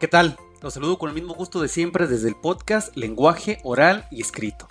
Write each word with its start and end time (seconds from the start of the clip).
¿Qué 0.00 0.06
tal? 0.06 0.36
Los 0.62 0.74
saludo 0.74 0.96
con 0.96 1.08
el 1.08 1.14
mismo 1.16 1.34
gusto 1.34 1.60
de 1.60 1.66
siempre 1.66 2.06
desde 2.06 2.28
el 2.28 2.36
podcast 2.36 2.96
Lenguaje 2.96 3.58
Oral 3.64 4.06
y 4.12 4.20
Escrito. 4.20 4.68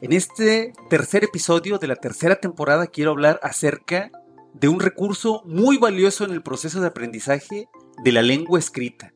En 0.00 0.12
este 0.12 0.72
tercer 0.88 1.24
episodio 1.24 1.78
de 1.78 1.88
la 1.88 1.96
tercera 1.96 2.36
temporada 2.36 2.86
quiero 2.86 3.10
hablar 3.10 3.40
acerca 3.42 4.12
de 4.54 4.68
un 4.68 4.78
recurso 4.78 5.42
muy 5.46 5.78
valioso 5.78 6.24
en 6.24 6.30
el 6.30 6.44
proceso 6.44 6.80
de 6.80 6.86
aprendizaje 6.86 7.66
de 8.04 8.12
la 8.12 8.22
lengua 8.22 8.60
escrita, 8.60 9.12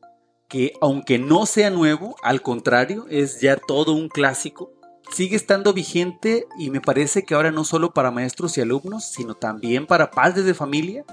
que 0.49 0.73
aunque 0.81 1.17
no 1.17 1.45
sea 1.45 1.69
nuevo, 1.69 2.17
al 2.23 2.41
contrario, 2.41 3.05
es 3.09 3.39
ya 3.39 3.55
todo 3.55 3.93
un 3.93 4.09
clásico, 4.09 4.73
sigue 5.13 5.37
estando 5.37 5.71
vigente 5.71 6.45
y 6.59 6.71
me 6.71 6.81
parece 6.81 7.23
que 7.23 7.35
ahora 7.35 7.51
no 7.51 7.63
solo 7.63 7.93
para 7.93 8.11
maestros 8.11 8.57
y 8.57 8.61
alumnos, 8.61 9.05
sino 9.05 9.33
también 9.33 9.87
para 9.87 10.11
padres 10.11 10.43
de 10.43 10.53
familia, 10.53 11.05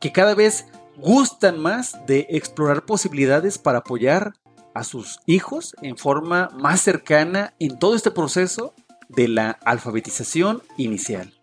que 0.00 0.12
cada 0.12 0.34
vez 0.34 0.64
gustan 0.96 1.58
más 1.58 2.04
de 2.06 2.26
explorar 2.30 2.84
posibilidades 2.84 3.58
para 3.58 3.78
apoyar 3.78 4.34
a 4.74 4.84
sus 4.84 5.20
hijos 5.26 5.74
en 5.82 5.96
forma 5.96 6.50
más 6.54 6.80
cercana 6.80 7.54
en 7.58 7.78
todo 7.78 7.94
este 7.94 8.10
proceso 8.10 8.74
de 9.08 9.28
la 9.28 9.50
alfabetización 9.50 10.62
inicial. 10.76 11.34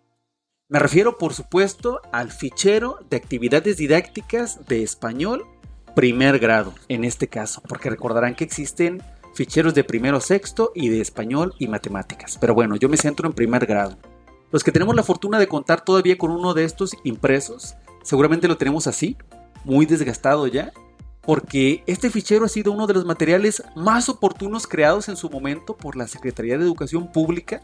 Me 0.68 0.78
refiero, 0.78 1.18
por 1.18 1.34
supuesto, 1.34 2.00
al 2.12 2.30
fichero 2.30 2.98
de 3.10 3.16
actividades 3.16 3.76
didácticas 3.76 4.66
de 4.66 4.82
español 4.82 5.46
primer 5.94 6.38
grado, 6.38 6.72
en 6.88 7.04
este 7.04 7.28
caso, 7.28 7.62
porque 7.68 7.90
recordarán 7.90 8.34
que 8.34 8.44
existen 8.44 9.02
ficheros 9.34 9.74
de 9.74 9.84
primero 9.84 10.20
sexto 10.20 10.72
y 10.74 10.88
de 10.88 11.00
español 11.00 11.54
y 11.58 11.68
matemáticas. 11.68 12.38
Pero 12.40 12.54
bueno, 12.54 12.76
yo 12.76 12.88
me 12.88 12.96
centro 12.96 13.26
en 13.26 13.32
primer 13.32 13.66
grado. 13.66 13.96
Los 14.52 14.64
que 14.64 14.72
tenemos 14.72 14.94
la 14.96 15.02
fortuna 15.02 15.38
de 15.38 15.48
contar 15.48 15.84
todavía 15.84 16.18
con 16.18 16.30
uno 16.30 16.54
de 16.54 16.64
estos 16.64 16.96
impresos, 17.04 17.76
seguramente 18.02 18.48
lo 18.48 18.56
tenemos 18.56 18.86
así, 18.86 19.16
muy 19.64 19.86
desgastado 19.86 20.46
ya, 20.46 20.72
porque 21.22 21.82
este 21.86 22.10
fichero 22.10 22.44
ha 22.44 22.48
sido 22.48 22.72
uno 22.72 22.86
de 22.86 22.94
los 22.94 23.04
materiales 23.04 23.62
más 23.76 24.08
oportunos 24.08 24.66
creados 24.66 25.08
en 25.08 25.16
su 25.16 25.28
momento 25.30 25.76
por 25.76 25.96
la 25.96 26.08
Secretaría 26.08 26.56
de 26.56 26.64
Educación 26.64 27.12
Pública 27.12 27.60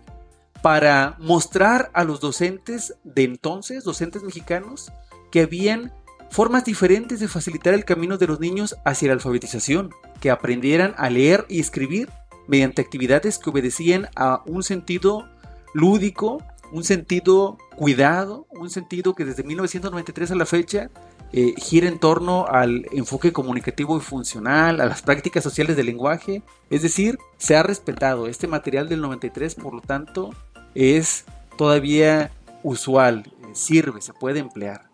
para 0.63 1.17
mostrar 1.19 1.91
a 1.95 2.05
los 2.05 2.21
docentes 2.21 2.95
de 3.05 3.25
entonces, 3.25 3.85
docentes 3.85 4.23
mexicanos, 4.23 4.93
que 5.31 5.43
habían 5.43 5.93
formas 6.31 6.65
diferentes 6.65 7.21
de 7.21 7.29
facilitar 7.29 7.75
el 7.75 7.85
camino 7.85 8.19
de 8.19 8.27
los 8.27 8.41
niños 8.41 8.77
hacia 8.85 9.09
la 9.09 9.15
alfabetización, 9.15 9.91
que 10.21 10.31
aprendieran 10.31 10.95
a 10.97 11.09
leer 11.11 11.47
y 11.49 11.61
escribir 11.61 12.11
mediante 12.47 12.83
actividades 12.83 13.39
que 13.39 13.51
obedecían 13.51 14.09
a 14.17 14.43
un 14.47 14.63
sentido 14.63 15.29
lúdico, 15.75 16.43
un 16.72 16.84
sentido 16.84 17.59
cuidado, 17.77 18.47
un 18.50 18.70
sentido 18.70 19.14
que 19.14 19.25
desde 19.25 19.42
1993 19.42 20.31
a 20.31 20.34
la 20.34 20.47
fecha 20.47 20.91
eh, 21.33 21.55
gira 21.56 21.89
en 21.89 21.98
torno 21.98 22.47
al 22.47 22.86
enfoque 22.92 23.33
comunicativo 23.33 23.97
y 23.97 24.00
funcional, 24.00 24.81
a 24.81 24.87
las 24.87 25.03
prácticas 25.03 25.42
sociales 25.42 25.77
del 25.77 25.87
lenguaje. 25.87 26.42
Es 26.70 26.83
decir, 26.83 27.19
se 27.39 27.56
ha 27.56 27.62
respetado. 27.62 28.27
Este 28.27 28.47
material 28.47 28.89
del 28.89 29.00
93, 29.00 29.55
por 29.56 29.75
lo 29.75 29.81
tanto, 29.81 30.31
es 30.75 31.25
todavía 31.56 32.31
usual, 32.62 33.25
eh, 33.27 33.50
sirve, 33.53 34.00
se 34.00 34.12
puede 34.12 34.41
emplear. 34.41 34.89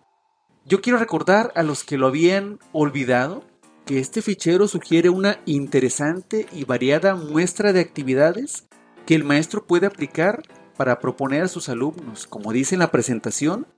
Yo 0.64 0.80
quiero 0.80 0.98
recordar 0.98 1.52
a 1.56 1.62
los 1.62 1.84
que 1.84 1.98
lo 1.98 2.06
habían 2.06 2.58
olvidado 2.72 3.44
que 3.84 3.98
este 3.98 4.22
fichero 4.22 4.68
sugiere 4.68 5.08
una 5.08 5.40
interesante 5.44 6.46
y 6.52 6.64
variada 6.64 7.16
muestra 7.16 7.72
de 7.72 7.80
actividades 7.80 8.68
que 9.06 9.16
el 9.16 9.24
maestro 9.24 9.66
puede 9.66 9.86
aplicar 9.86 10.42
para 10.82 10.98
proponer 10.98 11.44
a 11.44 11.48
sus 11.48 11.68
alumnos, 11.68 12.26
como 12.26 12.52
dice 12.52 12.74
en 12.74 12.80
la 12.80 12.90
presentación, 12.90 13.68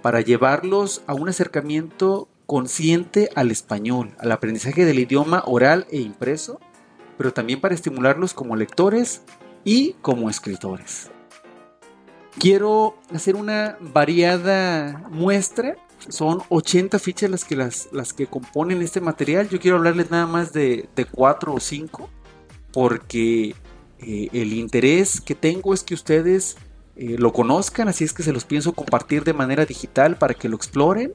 para 0.00 0.22
llevarlos 0.22 1.02
a 1.06 1.12
un 1.12 1.28
acercamiento 1.28 2.26
consciente 2.46 3.28
al 3.34 3.50
español, 3.50 4.14
al 4.18 4.32
aprendizaje 4.32 4.86
del 4.86 4.98
idioma 4.98 5.42
oral 5.44 5.86
e 5.90 5.98
impreso, 5.98 6.60
pero 7.18 7.34
también 7.34 7.60
para 7.60 7.74
estimularlos 7.74 8.32
como 8.32 8.56
lectores 8.56 9.20
y 9.62 9.92
como 10.00 10.30
escritores. 10.30 11.10
Quiero 12.38 12.96
hacer 13.12 13.36
una 13.36 13.76
variada 13.80 15.06
muestra. 15.10 15.76
Son 16.08 16.40
80 16.48 16.98
fichas 16.98 17.30
las 17.30 17.44
que, 17.44 17.56
las, 17.56 17.90
las 17.92 18.14
que 18.14 18.26
componen 18.26 18.80
este 18.80 19.02
material. 19.02 19.50
Yo 19.50 19.60
quiero 19.60 19.76
hablarles 19.76 20.10
nada 20.10 20.26
más 20.26 20.54
de, 20.54 20.88
de 20.96 21.04
4 21.04 21.52
o 21.52 21.60
5 21.60 22.08
porque 22.72 23.54
eh, 24.06 24.28
el 24.32 24.52
interés 24.52 25.20
que 25.20 25.34
tengo 25.34 25.74
es 25.74 25.82
que 25.82 25.94
ustedes 25.94 26.56
eh, 26.96 27.16
lo 27.18 27.32
conozcan, 27.32 27.88
así 27.88 28.04
es 28.04 28.12
que 28.12 28.22
se 28.22 28.32
los 28.32 28.44
pienso 28.44 28.72
compartir 28.72 29.24
de 29.24 29.32
manera 29.32 29.64
digital 29.66 30.16
para 30.16 30.34
que 30.34 30.48
lo 30.48 30.56
exploren 30.56 31.12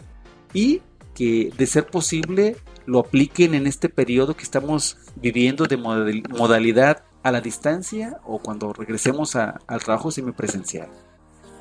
y 0.53 0.81
que 1.13 1.51
de 1.57 1.66
ser 1.66 1.88
posible 1.88 2.57
lo 2.85 2.99
apliquen 2.99 3.53
en 3.53 3.67
este 3.67 3.89
periodo 3.89 4.35
que 4.35 4.44
estamos 4.44 4.97
viviendo 5.16 5.66
de 5.66 5.78
modalidad 5.78 7.03
a 7.23 7.31
la 7.31 7.41
distancia 7.41 8.19
o 8.25 8.39
cuando 8.39 8.73
regresemos 8.73 9.35
al 9.35 9.83
trabajo 9.83 10.11
semipresencial. 10.11 10.89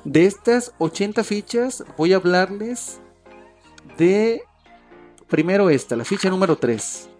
De 0.05 0.25
estas 0.25 0.73
80 0.79 1.25
fichas 1.25 1.85
voy 1.97 2.13
a 2.13 2.17
hablarles 2.17 3.01
de 3.99 4.43
primero 5.29 5.71
esta, 5.71 5.97
la 5.97 6.05
ficha 6.05 6.31
número 6.31 6.57
3. 6.57 7.11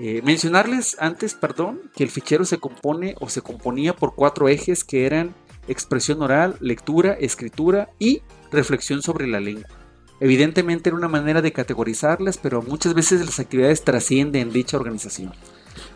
Eh, 0.00 0.22
mencionarles 0.22 0.96
antes, 1.00 1.34
perdón, 1.34 1.80
que 1.92 2.04
el 2.04 2.10
fichero 2.10 2.44
se 2.44 2.58
compone 2.58 3.16
o 3.18 3.28
se 3.28 3.42
componía 3.42 3.96
por 3.96 4.14
cuatro 4.14 4.48
ejes 4.48 4.84
que 4.84 5.06
eran 5.06 5.34
expresión 5.66 6.22
oral, 6.22 6.56
lectura, 6.60 7.14
escritura 7.14 7.90
y 7.98 8.22
reflexión 8.52 9.02
sobre 9.02 9.26
la 9.26 9.40
lengua. 9.40 9.66
Evidentemente 10.20 10.88
era 10.88 10.96
una 10.96 11.08
manera 11.08 11.42
de 11.42 11.50
categorizarlas, 11.50 12.38
pero 12.38 12.62
muchas 12.62 12.94
veces 12.94 13.26
las 13.26 13.40
actividades 13.40 13.82
trascienden 13.82 14.52
dicha 14.52 14.76
organización. 14.76 15.32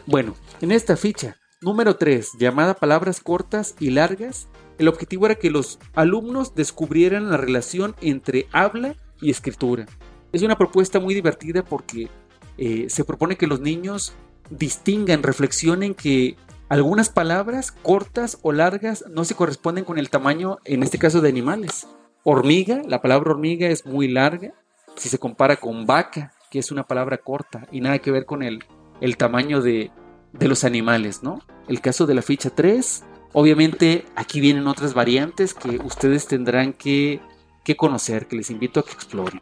Bueno, 0.04 0.34
en 0.60 0.72
esta 0.72 0.96
ficha 0.96 1.36
número 1.60 1.94
3, 1.94 2.30
llamada 2.40 2.74
palabras 2.74 3.20
cortas 3.20 3.76
y 3.78 3.90
largas, 3.90 4.48
el 4.78 4.88
objetivo 4.88 5.26
era 5.26 5.36
que 5.36 5.52
los 5.52 5.78
alumnos 5.94 6.56
descubrieran 6.56 7.30
la 7.30 7.36
relación 7.36 7.94
entre 8.00 8.48
habla 8.50 8.96
y 9.20 9.30
escritura. 9.30 9.86
Es 10.32 10.42
una 10.42 10.58
propuesta 10.58 10.98
muy 10.98 11.14
divertida 11.14 11.64
porque 11.64 12.08
eh, 12.58 12.86
se 12.88 13.04
propone 13.04 13.36
que 13.36 13.46
los 13.46 13.60
niños 13.60 14.14
distingan, 14.50 15.22
reflexionen 15.22 15.94
que 15.94 16.36
algunas 16.68 17.10
palabras 17.10 17.70
cortas 17.70 18.38
o 18.42 18.52
largas 18.52 19.04
no 19.10 19.24
se 19.24 19.34
corresponden 19.34 19.84
con 19.84 19.98
el 19.98 20.10
tamaño, 20.10 20.58
en 20.64 20.82
este 20.82 20.98
caso, 20.98 21.20
de 21.20 21.28
animales. 21.28 21.86
Hormiga, 22.24 22.82
la 22.86 23.02
palabra 23.02 23.32
hormiga 23.32 23.68
es 23.68 23.84
muy 23.84 24.08
larga 24.08 24.54
si 24.96 25.08
se 25.08 25.18
compara 25.18 25.56
con 25.56 25.86
vaca, 25.86 26.32
que 26.50 26.58
es 26.58 26.70
una 26.70 26.86
palabra 26.86 27.18
corta 27.18 27.66
y 27.72 27.80
nada 27.80 27.98
que 27.98 28.10
ver 28.10 28.26
con 28.26 28.42
el, 28.42 28.64
el 29.00 29.16
tamaño 29.16 29.60
de, 29.60 29.90
de 30.32 30.48
los 30.48 30.64
animales, 30.64 31.22
¿no? 31.22 31.40
El 31.68 31.80
caso 31.80 32.06
de 32.06 32.14
la 32.14 32.22
ficha 32.22 32.50
3, 32.50 33.04
obviamente 33.32 34.04
aquí 34.16 34.40
vienen 34.40 34.66
otras 34.66 34.94
variantes 34.94 35.54
que 35.54 35.78
ustedes 35.78 36.26
tendrán 36.26 36.72
que, 36.72 37.20
que 37.64 37.76
conocer, 37.76 38.26
que 38.26 38.36
les 38.36 38.50
invito 38.50 38.80
a 38.80 38.84
que 38.84 38.92
exploren. 38.92 39.40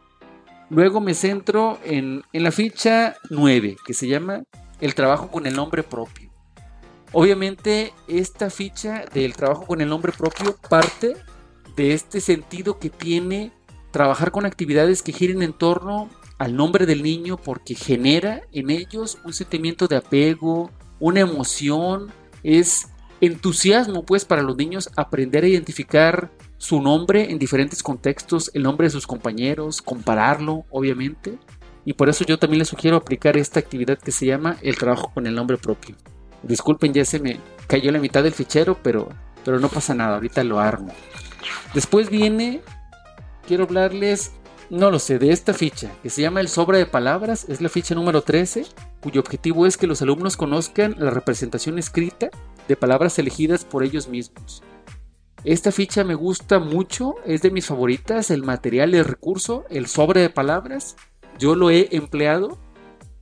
Luego 0.71 1.01
me 1.01 1.13
centro 1.15 1.79
en, 1.83 2.23
en 2.31 2.43
la 2.43 2.51
ficha 2.53 3.17
9, 3.29 3.75
que 3.85 3.93
se 3.93 4.07
llama 4.07 4.43
el 4.79 4.95
trabajo 4.95 5.29
con 5.29 5.45
el 5.45 5.53
nombre 5.53 5.83
propio. 5.83 6.31
Obviamente 7.11 7.93
esta 8.07 8.49
ficha 8.49 9.03
del 9.13 9.35
trabajo 9.35 9.65
con 9.65 9.81
el 9.81 9.89
nombre 9.89 10.13
propio 10.13 10.55
parte 10.69 11.17
de 11.75 11.93
este 11.93 12.21
sentido 12.21 12.79
que 12.79 12.89
tiene 12.89 13.51
trabajar 13.91 14.31
con 14.31 14.45
actividades 14.45 15.01
que 15.01 15.11
giren 15.11 15.41
en 15.41 15.51
torno 15.51 16.09
al 16.37 16.55
nombre 16.55 16.85
del 16.85 17.03
niño 17.03 17.35
porque 17.35 17.75
genera 17.75 18.43
en 18.53 18.69
ellos 18.69 19.17
un 19.25 19.33
sentimiento 19.33 19.89
de 19.89 19.97
apego, 19.97 20.71
una 21.01 21.19
emoción, 21.19 22.13
es 22.43 22.87
entusiasmo 23.21 24.03
pues 24.03 24.25
para 24.25 24.41
los 24.41 24.57
niños 24.57 24.89
aprender 24.97 25.43
a 25.43 25.47
identificar 25.47 26.31
su 26.57 26.81
nombre 26.81 27.31
en 27.31 27.39
diferentes 27.39 27.81
contextos, 27.81 28.51
el 28.53 28.63
nombre 28.63 28.87
de 28.87 28.91
sus 28.91 29.07
compañeros, 29.07 29.81
compararlo 29.81 30.65
obviamente. 30.69 31.37
Y 31.85 31.93
por 31.93 32.09
eso 32.09 32.23
yo 32.25 32.37
también 32.37 32.59
les 32.59 32.67
sugiero 32.67 32.97
aplicar 32.97 33.37
esta 33.37 33.59
actividad 33.59 33.97
que 33.97 34.11
se 34.11 34.25
llama 34.25 34.57
el 34.61 34.77
trabajo 34.77 35.11
con 35.13 35.25
el 35.25 35.33
nombre 35.33 35.57
propio. 35.57 35.95
Disculpen, 36.43 36.93
ya 36.93 37.05
se 37.05 37.19
me 37.19 37.39
cayó 37.67 37.91
la 37.91 37.99
mitad 37.99 38.23
del 38.23 38.33
fichero, 38.33 38.77
pero, 38.83 39.09
pero 39.45 39.59
no 39.59 39.69
pasa 39.69 39.93
nada, 39.93 40.15
ahorita 40.15 40.43
lo 40.43 40.59
armo. 40.59 40.93
Después 41.73 42.09
viene, 42.09 42.61
quiero 43.47 43.63
hablarles, 43.63 44.31
no 44.69 44.91
lo 44.91 44.99
sé, 44.99 45.19
de 45.19 45.31
esta 45.31 45.53
ficha, 45.53 45.91
que 46.03 46.09
se 46.09 46.21
llama 46.21 46.41
el 46.41 46.47
sobre 46.47 46.77
de 46.77 46.85
palabras, 46.85 47.45
es 47.49 47.61
la 47.61 47.69
ficha 47.69 47.95
número 47.95 48.21
13, 48.21 48.65
cuyo 49.01 49.21
objetivo 49.21 49.65
es 49.65 49.77
que 49.77 49.87
los 49.87 50.01
alumnos 50.01 50.37
conozcan 50.37 50.95
la 50.99 51.09
representación 51.09 51.79
escrita 51.79 52.29
de 52.71 52.77
palabras 52.77 53.19
elegidas 53.19 53.65
por 53.65 53.83
ellos 53.83 54.07
mismos. 54.07 54.63
Esta 55.43 55.71
ficha 55.71 56.03
me 56.03 56.15
gusta 56.15 56.59
mucho, 56.59 57.15
es 57.25 57.41
de 57.41 57.51
mis 57.51 57.65
favoritas, 57.65 58.31
el 58.31 58.43
material, 58.43 58.93
el 58.93 59.05
recurso, 59.05 59.65
el 59.69 59.87
sobre 59.87 60.21
de 60.21 60.29
palabras. 60.29 60.95
Yo 61.39 61.55
lo 61.55 61.71
he 61.71 61.89
empleado 61.91 62.59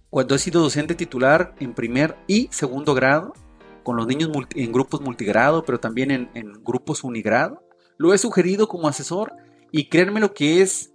cuando 0.10 0.36
he 0.36 0.40
sido 0.40 0.62
docente 0.62 0.96
titular 0.96 1.56
en 1.60 1.74
primer 1.74 2.18
y 2.28 2.50
segundo 2.52 2.94
grado, 2.94 3.34
con 3.84 3.96
los 3.96 4.08
niños 4.08 4.30
en 4.56 4.72
grupos 4.72 5.02
multigrado, 5.02 5.64
pero 5.64 5.80
también 5.80 6.30
en, 6.34 6.54
grupos 6.64 7.04
unigrado, 7.04 7.64
lo 7.98 8.14
he 8.14 8.18
sugerido 8.18 8.68
como 8.68 8.88
asesor 8.88 9.34
y 9.72 9.88
créanme 9.88 10.20
lo 10.20 10.34
que 10.34 10.62
es 10.62 10.94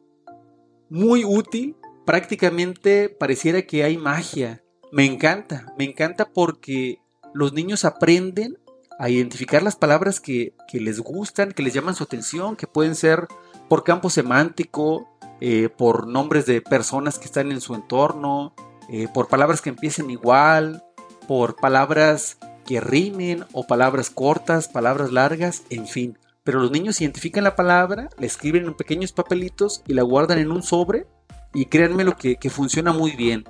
muy 0.90 1.24
útil, 1.24 1.76
prácticamente 2.04 3.08
pareciera 3.08 3.62
que 3.62 3.82
hay 3.82 3.96
magia. 3.96 4.62
Me 4.92 5.06
encanta, 5.06 5.72
me 5.78 5.84
encanta 5.84 6.30
porque 6.32 6.98
los 7.34 7.52
niños 7.52 7.84
aprenden 7.84 8.58
a 8.98 9.10
identificar 9.10 9.62
las 9.62 9.76
palabras 9.76 10.20
que, 10.20 10.54
les 10.72 11.00
gustan, 11.00 11.52
que 11.52 11.62
les 11.62 11.74
llaman 11.74 11.94
su 11.94 12.04
atención, 12.04 12.56
que 12.56 12.66
pueden 12.66 12.94
ser 12.94 13.26
por 13.68 13.84
campo 13.84 14.08
semántico, 14.08 15.08
eh, 15.40 15.68
por 15.68 16.06
nombres 16.06 16.46
de 16.46 16.62
personas 16.62 17.18
que 17.18 17.24
están 17.26 17.50
en 17.50 17.60
su 17.60 17.74
entorno, 17.74 18.54
eh, 18.88 19.08
por 19.12 19.28
palabras 19.28 19.60
que 19.60 19.70
empiecen 19.70 20.10
igual, 20.10 20.84
por 21.26 21.56
palabras 21.56 22.38
que 22.64 22.80
rimen 22.80 23.44
o 23.52 23.66
palabras 23.66 24.10
cortas, 24.10 24.68
palabras 24.68 25.10
largas, 25.10 25.64
en 25.70 25.86
fin. 25.86 26.18
Pero 26.44 26.60
los 26.60 26.70
niños 26.70 27.00
identifican 27.00 27.44
la 27.44 27.56
palabra, 27.56 28.10
la 28.16 28.26
escriben 28.26 28.66
en 28.66 28.74
pequeños 28.74 29.12
papelitos 29.12 29.82
y 29.86 29.94
la 29.94 30.02
guardan 30.02 30.38
en 30.38 30.52
un 30.52 30.62
sobre 30.62 31.06
y 31.52 31.66
créanme 31.66 32.04
lo 32.04 32.16
que, 32.16 32.36
que 32.36 32.50
funciona 32.50 32.92
muy 32.92 33.12
bien. 33.12 33.44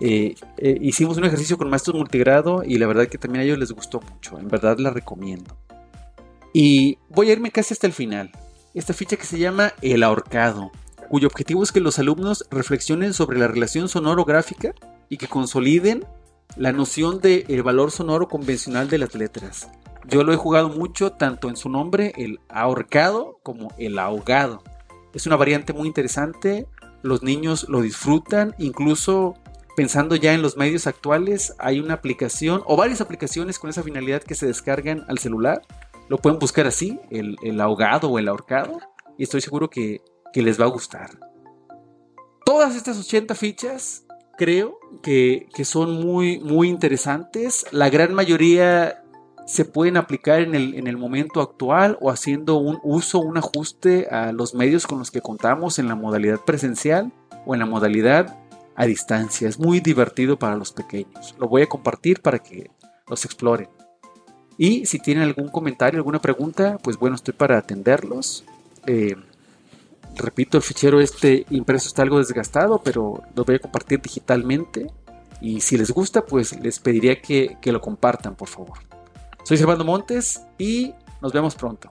Eh, 0.00 0.34
eh, 0.58 0.78
hicimos 0.80 1.16
un 1.16 1.24
ejercicio 1.24 1.56
con 1.56 1.70
maestros 1.70 1.96
multigrado 1.96 2.62
y 2.64 2.78
la 2.78 2.86
verdad 2.86 3.06
que 3.06 3.18
también 3.18 3.42
a 3.42 3.44
ellos 3.44 3.58
les 3.58 3.72
gustó 3.72 4.00
mucho. 4.00 4.38
En 4.38 4.48
verdad 4.48 4.78
la 4.78 4.90
recomiendo. 4.90 5.56
Y 6.52 6.98
voy 7.08 7.30
a 7.30 7.32
irme 7.32 7.50
casi 7.50 7.74
hasta 7.74 7.86
el 7.86 7.92
final. 7.92 8.30
Esta 8.74 8.92
ficha 8.92 9.16
que 9.16 9.26
se 9.26 9.38
llama 9.38 9.72
El 9.82 10.02
ahorcado, 10.02 10.72
cuyo 11.08 11.28
objetivo 11.28 11.62
es 11.62 11.72
que 11.72 11.80
los 11.80 11.98
alumnos 11.98 12.46
reflexionen 12.50 13.12
sobre 13.12 13.38
la 13.38 13.48
relación 13.48 13.88
sonoro-gráfica 13.88 14.74
y 15.08 15.16
que 15.16 15.28
consoliden 15.28 16.04
la 16.56 16.72
noción 16.72 17.20
del 17.20 17.44
el 17.48 17.62
valor 17.62 17.90
sonoro 17.90 18.28
convencional 18.28 18.88
de 18.88 18.98
las 18.98 19.14
letras. 19.14 19.68
Yo 20.06 20.22
lo 20.22 20.32
he 20.32 20.36
jugado 20.36 20.68
mucho 20.68 21.12
tanto 21.12 21.48
en 21.48 21.56
su 21.56 21.68
nombre, 21.68 22.12
el 22.16 22.40
ahorcado, 22.48 23.38
como 23.42 23.72
el 23.78 23.98
ahogado. 23.98 24.62
Es 25.14 25.26
una 25.26 25.36
variante 25.36 25.72
muy 25.72 25.88
interesante, 25.88 26.66
los 27.02 27.22
niños 27.22 27.66
lo 27.68 27.80
disfrutan, 27.80 28.54
incluso 28.58 29.34
pensando 29.76 30.16
ya 30.16 30.34
en 30.34 30.42
los 30.42 30.56
medios 30.56 30.86
actuales, 30.86 31.54
hay 31.58 31.80
una 31.80 31.94
aplicación 31.94 32.62
o 32.66 32.76
varias 32.76 33.00
aplicaciones 33.00 33.58
con 33.58 33.70
esa 33.70 33.82
finalidad 33.82 34.22
que 34.22 34.34
se 34.34 34.46
descargan 34.46 35.04
al 35.08 35.18
celular. 35.18 35.62
Lo 36.08 36.18
pueden 36.18 36.38
buscar 36.38 36.66
así, 36.66 37.00
el, 37.10 37.60
ahogado 37.60 38.10
o 38.10 38.18
el 38.18 38.28
ahorcado, 38.28 38.78
y 39.16 39.22
estoy 39.22 39.40
seguro 39.40 39.70
que, 39.70 40.02
que 40.32 40.42
les 40.42 40.60
va 40.60 40.64
a 40.64 40.68
gustar. 40.68 41.10
Todas 42.44 42.76
estas 42.76 42.98
80 42.98 43.34
fichas 43.34 44.04
creo 44.36 44.78
que, 45.02 45.48
son 45.64 46.00
muy, 46.00 46.38
muy 46.40 46.68
interesantes. 46.68 47.66
La 47.72 47.88
gran 47.88 48.14
mayoría 48.14 49.02
se 49.46 49.64
pueden 49.64 49.96
aplicar 49.96 50.40
en 50.40 50.54
el, 50.54 50.74
en 50.74 50.86
el, 50.86 50.96
momento 50.96 51.40
actual 51.40 51.98
o 52.00 52.10
haciendo 52.10 52.56
un 52.56 52.78
uso, 52.82 53.18
un 53.18 53.36
ajuste 53.36 54.08
a 54.10 54.32
los 54.32 54.54
medios 54.54 54.86
con 54.86 54.98
los 54.98 55.10
que 55.10 55.20
contamos 55.20 55.78
en 55.78 55.88
la 55.88 55.94
modalidad 55.94 56.40
presencial 56.40 57.12
o 57.46 57.54
en 57.54 57.60
la 57.60 57.66
modalidad 57.66 58.38
a 58.76 58.86
distancia. 58.86 59.48
Es 59.48 59.58
muy 59.58 59.80
divertido 59.80 60.38
para 60.38 60.56
los 60.56 60.72
pequeños. 60.72 61.34
Lo 61.38 61.48
voy 61.48 61.62
a 61.62 61.68
compartir 61.68 62.20
para 62.20 62.38
que 62.38 62.70
los 63.08 63.24
exploren. 63.24 63.68
Y 64.56 64.86
si 64.86 64.98
tienen 64.98 65.24
algún 65.24 65.48
comentario, 65.48 65.98
alguna 65.98 66.20
pregunta, 66.20 66.78
pues 66.82 66.96
bueno, 66.96 67.16
estoy 67.16 67.34
para 67.34 67.58
atenderlos. 67.58 68.44
Eh, 68.86 69.16
repito, 70.14 70.56
el 70.56 70.62
fichero 70.62 71.00
este 71.00 71.44
impreso 71.50 71.88
está 71.88 72.02
algo 72.02 72.18
desgastado, 72.18 72.80
pero 72.82 73.22
lo 73.34 73.44
voy 73.44 73.56
a 73.56 73.60
compartir 73.60 74.00
digitalmente. 74.00 74.86
Y 75.40 75.60
si 75.60 75.76
les 75.76 75.90
gusta, 75.90 76.24
pues 76.24 76.58
les 76.60 76.78
pediría 76.78 77.20
que, 77.20 77.58
que 77.60 77.72
lo 77.72 77.80
compartan, 77.80 78.36
por 78.36 78.48
favor. 78.48 78.78
Soy 79.42 79.56
Servando 79.58 79.84
Montes 79.84 80.42
y 80.56 80.94
nos 81.20 81.32
vemos 81.32 81.54
pronto. 81.54 81.90